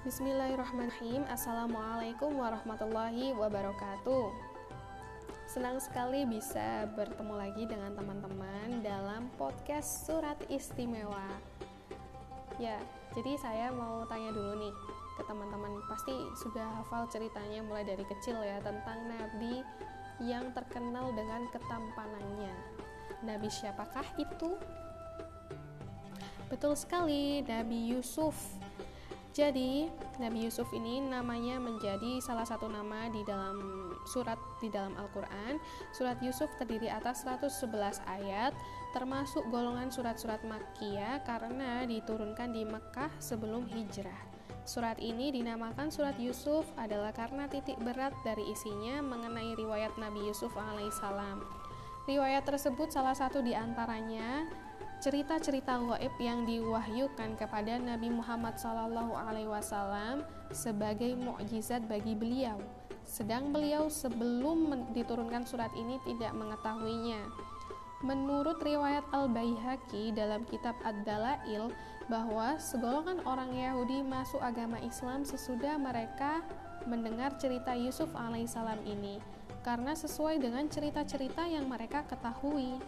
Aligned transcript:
Bismillahirrahmanirrahim. 0.00 1.28
Assalamualaikum 1.28 2.32
warahmatullahi 2.40 3.36
wabarakatuh. 3.36 4.32
Senang 5.44 5.76
sekali 5.76 6.24
bisa 6.24 6.88
bertemu 6.96 7.36
lagi 7.36 7.68
dengan 7.68 7.92
teman-teman 7.92 8.80
dalam 8.80 9.28
podcast 9.36 10.08
Surat 10.08 10.40
Istimewa. 10.48 11.28
Ya, 12.56 12.80
jadi 13.12 13.36
saya 13.44 13.68
mau 13.76 14.08
tanya 14.08 14.32
dulu 14.32 14.64
nih 14.64 14.72
ke 15.20 15.22
teman-teman. 15.28 15.84
Pasti 15.84 16.16
sudah 16.40 16.80
hafal 16.80 17.04
ceritanya 17.12 17.60
mulai 17.60 17.84
dari 17.84 18.08
kecil 18.08 18.40
ya 18.40 18.56
Tentang 18.64 19.04
Nabi 19.04 19.60
yang 20.24 20.48
terkenal 20.56 21.12
dengan 21.12 21.44
ketampanannya. 21.52 22.56
Nabi 23.20 23.52
siapakah 23.52 24.08
itu? 24.16 24.56
Betul 26.48 26.72
sekali, 26.72 27.44
Nabi 27.44 27.92
Yusuf 27.92 28.60
jadi, 29.30 29.86
Nabi 30.18 30.42
Yusuf 30.50 30.66
ini 30.74 30.98
namanya 30.98 31.62
menjadi 31.62 32.18
salah 32.18 32.42
satu 32.42 32.66
nama 32.66 33.06
di 33.14 33.22
dalam 33.22 33.90
surat 34.02 34.34
di 34.58 34.66
dalam 34.66 34.98
Al-Qur'an. 34.98 35.62
Surat 35.94 36.18
Yusuf 36.18 36.50
terdiri 36.58 36.90
atas 36.90 37.22
111 37.22 38.02
ayat, 38.10 38.50
termasuk 38.90 39.46
golongan 39.54 39.94
surat-surat 39.94 40.42
Makkiyah 40.42 41.22
karena 41.22 41.86
diturunkan 41.86 42.50
di 42.50 42.66
Mekah 42.66 43.10
sebelum 43.22 43.70
hijrah. 43.70 44.18
Surat 44.66 44.98
ini 44.98 45.30
dinamakan 45.30 45.94
surat 45.94 46.18
Yusuf 46.18 46.66
adalah 46.74 47.14
karena 47.14 47.46
titik 47.46 47.78
berat 47.80 48.12
dari 48.26 48.42
isinya 48.50 48.98
mengenai 48.98 49.54
riwayat 49.54 49.94
Nabi 49.94 50.26
Yusuf 50.26 50.50
alaihissalam. 50.58 51.42
Riwayat 52.10 52.42
tersebut 52.42 52.90
salah 52.90 53.14
satu 53.14 53.46
di 53.46 53.54
antaranya 53.54 54.42
cerita-cerita 55.00 55.80
gaib 55.80 56.14
yang 56.20 56.44
diwahyukan 56.44 57.40
kepada 57.40 57.80
Nabi 57.80 58.12
Muhammad 58.12 58.60
SAW 58.60 60.20
sebagai 60.52 61.16
mukjizat 61.16 61.88
bagi 61.88 62.12
beliau. 62.12 62.60
Sedang 63.08 63.48
beliau 63.48 63.88
sebelum 63.88 64.92
diturunkan 64.92 65.48
surat 65.48 65.72
ini 65.72 65.96
tidak 66.04 66.36
mengetahuinya. 66.36 67.26
Menurut 68.04 68.60
riwayat 68.60 69.08
Al-Baihaqi 69.12 70.12
dalam 70.12 70.44
kitab 70.44 70.76
Ad-Dalail 70.84 71.72
bahwa 72.12 72.60
segolongan 72.60 73.24
orang 73.24 73.56
Yahudi 73.56 74.04
masuk 74.04 74.40
agama 74.44 74.76
Islam 74.84 75.24
sesudah 75.24 75.80
mereka 75.80 76.44
mendengar 76.84 77.36
cerita 77.40 77.72
Yusuf 77.72 78.08
alaihissalam 78.12 78.80
ini 78.84 79.20
karena 79.60 79.92
sesuai 79.92 80.40
dengan 80.40 80.68
cerita-cerita 80.68 81.44
yang 81.44 81.68
mereka 81.68 82.04
ketahui. 82.08 82.80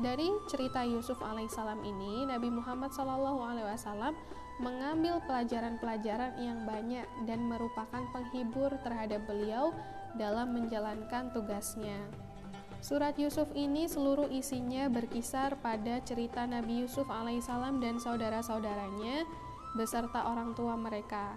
Dari 0.00 0.32
cerita 0.48 0.80
Yusuf 0.88 1.20
alaihissalam 1.20 1.84
ini, 1.84 2.24
Nabi 2.24 2.48
Muhammad 2.48 2.96
SAW 2.96 4.16
mengambil 4.56 5.20
pelajaran-pelajaran 5.28 6.40
yang 6.40 6.64
banyak 6.64 7.04
dan 7.28 7.44
merupakan 7.44 8.00
penghibur 8.08 8.72
terhadap 8.80 9.20
beliau 9.28 9.76
dalam 10.16 10.56
menjalankan 10.56 11.28
tugasnya. 11.36 12.00
Surat 12.82 13.14
Yusuf 13.20 13.46
ini 13.54 13.86
seluruh 13.86 14.26
isinya 14.32 14.88
berkisar 14.90 15.54
pada 15.60 16.02
cerita 16.02 16.42
Nabi 16.48 16.82
Yusuf 16.82 17.06
alaihissalam 17.06 17.78
dan 17.78 18.00
saudara-saudaranya 18.00 19.28
beserta 19.76 20.26
orang 20.26 20.56
tua 20.56 20.74
mereka. 20.74 21.36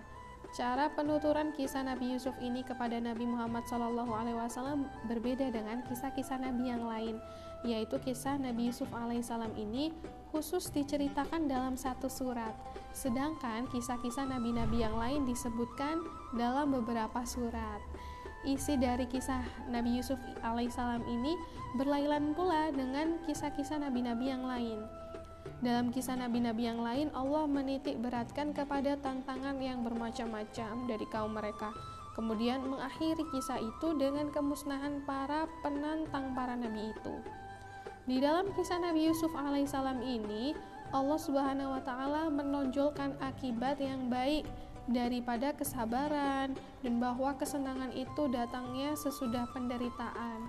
Cara 0.55 0.87
penuturan 0.87 1.51
kisah 1.51 1.83
Nabi 1.83 2.15
Yusuf 2.15 2.33
ini 2.39 2.63
kepada 2.63 2.95
Nabi 2.97 3.27
Muhammad 3.27 3.67
SAW 3.67 4.87
berbeda 5.05 5.51
dengan 5.51 5.83
kisah-kisah 5.83 6.39
Nabi 6.39 6.71
yang 6.71 6.87
lain, 6.87 7.19
yaitu 7.65 7.97
kisah 7.97 8.37
Nabi 8.37 8.69
Yusuf 8.69 8.87
alaihissalam 8.93 9.51
ini 9.57 9.89
khusus 10.29 10.69
diceritakan 10.69 11.49
dalam 11.49 11.73
satu 11.73 12.05
surat, 12.05 12.53
sedangkan 12.93 13.65
kisah-kisah 13.73 14.29
nabi-nabi 14.29 14.83
yang 14.83 14.95
lain 14.95 15.25
disebutkan 15.25 16.03
dalam 16.37 16.75
beberapa 16.75 17.25
surat. 17.25 17.81
Isi 18.45 18.77
dari 18.77 19.09
kisah 19.09 19.41
Nabi 19.73 19.97
Yusuf 19.97 20.21
alaihissalam 20.45 21.01
ini 21.09 21.33
berlainan 21.81 22.37
pula 22.37 22.69
dengan 22.69 23.17
kisah-kisah 23.25 23.81
nabi-nabi 23.81 24.29
yang 24.29 24.45
lain. 24.45 24.85
Dalam 25.65 25.89
kisah 25.89 26.13
nabi-nabi 26.13 26.69
yang 26.69 26.77
lain, 26.77 27.09
Allah 27.17 27.49
menitik 27.49 27.97
beratkan 27.97 28.53
kepada 28.53 29.01
tantangan 29.01 29.57
yang 29.57 29.81
bermacam-macam 29.81 30.85
dari 30.85 31.09
kaum 31.09 31.33
mereka. 31.33 31.73
Kemudian 32.13 32.63
mengakhiri 32.69 33.25
kisah 33.33 33.57
itu 33.57 33.97
dengan 33.97 34.29
kemusnahan 34.29 35.01
para 35.09 35.49
penantang 35.65 36.37
para 36.37 36.53
nabi 36.53 36.93
itu. 36.93 37.15
Di 38.05 38.21
dalam 38.21 38.53
kisah 38.53 38.77
Nabi 38.77 39.09
Yusuf 39.09 39.33
alaihissalam 39.33 39.97
ini, 40.05 40.53
Allah 40.93 41.17
Subhanahu 41.17 41.73
wa 41.73 41.81
taala 41.81 42.29
menonjolkan 42.29 43.17
akibat 43.17 43.81
yang 43.81 44.13
baik 44.13 44.45
daripada 44.85 45.49
kesabaran 45.57 46.53
dan 46.85 46.93
bahwa 47.01 47.33
kesenangan 47.33 47.89
itu 47.97 48.29
datangnya 48.29 48.93
sesudah 48.93 49.49
penderitaan. 49.57 50.45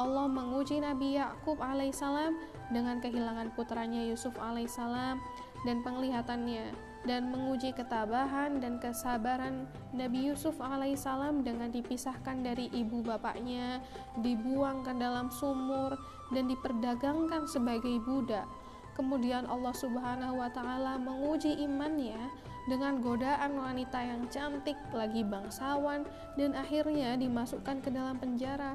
Allah 0.00 0.26
menguji 0.32 0.80
Nabi 0.80 1.20
Yakub 1.20 1.60
alaihissalam 1.60 2.40
dengan 2.72 3.04
kehilangan 3.04 3.52
putranya 3.52 4.00
Yusuf 4.00 4.32
alaihissalam 4.40 5.20
dan 5.64 5.80
penglihatannya 5.80 6.94
dan 7.04 7.28
menguji 7.28 7.76
ketabahan 7.76 8.64
dan 8.64 8.80
kesabaran 8.80 9.68
Nabi 9.92 10.32
Yusuf 10.32 10.56
alaihissalam 10.56 11.44
dengan 11.44 11.68
dipisahkan 11.68 12.40
dari 12.40 12.72
ibu 12.72 13.04
bapaknya, 13.04 13.84
dibuang 14.24 14.80
ke 14.84 14.92
dalam 14.96 15.28
sumur 15.28 16.00
dan 16.32 16.48
diperdagangkan 16.48 17.44
sebagai 17.44 18.00
budak. 18.08 18.48
Kemudian 18.96 19.44
Allah 19.50 19.74
Subhanahu 19.76 20.40
wa 20.40 20.48
taala 20.48 20.96
menguji 20.96 21.60
imannya 21.60 22.16
dengan 22.64 23.04
godaan 23.04 23.60
wanita 23.60 24.00
yang 24.00 24.24
cantik 24.32 24.78
lagi 24.96 25.20
bangsawan 25.20 26.08
dan 26.40 26.56
akhirnya 26.56 27.12
dimasukkan 27.20 27.84
ke 27.84 27.92
dalam 27.92 28.16
penjara 28.16 28.72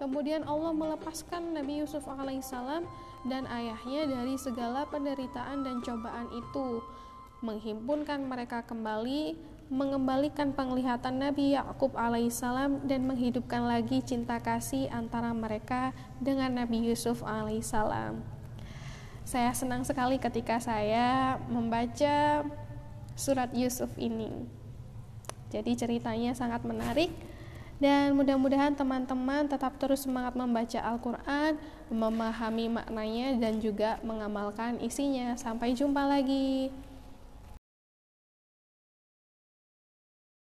Kemudian 0.00 0.46
Allah 0.48 0.72
melepaskan 0.72 1.56
Nabi 1.56 1.84
Yusuf 1.84 2.04
alaihissalam 2.08 2.84
dan 3.28 3.46
ayahnya 3.46 4.08
dari 4.08 4.34
segala 4.34 4.88
penderitaan 4.88 5.62
dan 5.62 5.78
cobaan 5.82 6.28
itu, 6.32 6.82
menghimpunkan 7.42 8.22
mereka 8.26 8.62
kembali, 8.66 9.34
mengembalikan 9.72 10.52
penglihatan 10.52 11.16
Nabi 11.16 11.56
Yakub 11.56 11.96
alaihissalam 11.96 12.84
dan 12.84 13.08
menghidupkan 13.08 13.64
lagi 13.64 14.04
cinta 14.04 14.36
kasih 14.36 14.92
antara 14.92 15.32
mereka 15.32 15.96
dengan 16.20 16.60
Nabi 16.60 16.92
Yusuf 16.92 17.24
alaihissalam. 17.24 18.20
Saya 19.22 19.54
senang 19.54 19.86
sekali 19.86 20.18
ketika 20.18 20.58
saya 20.58 21.38
membaca 21.46 22.42
surat 23.14 23.54
Yusuf 23.54 23.88
ini. 23.96 24.28
Jadi 25.52 25.76
ceritanya 25.76 26.32
sangat 26.32 26.64
menarik 26.64 27.12
dan 27.82 28.14
mudah-mudahan 28.14 28.78
teman-teman 28.78 29.50
tetap 29.50 29.74
terus 29.82 30.06
semangat 30.06 30.38
membaca 30.38 30.78
Al-Quran, 30.78 31.58
memahami 31.90 32.70
maknanya, 32.70 33.34
dan 33.42 33.58
juga 33.58 33.98
mengamalkan 34.06 34.78
isinya. 34.78 35.34
Sampai 35.34 35.74
jumpa 35.74 36.06
lagi. 36.06 36.70